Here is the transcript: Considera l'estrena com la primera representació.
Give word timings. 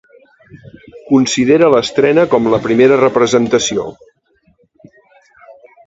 Considera 1.09 1.67
l'estrena 1.75 2.25
com 2.33 2.49
la 2.55 2.61
primera 2.65 2.99
representació. 3.05 3.87